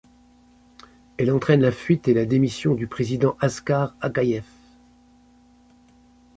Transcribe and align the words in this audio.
Elle 1.17 1.29
entraîne 1.31 1.61
la 1.61 1.69
fuite 1.71 2.07
et 2.07 2.15
la 2.15 2.25
démission 2.25 2.73
du 2.73 2.87
président 2.87 3.37
Askar 3.39 3.95
Akaïev. 4.01 4.45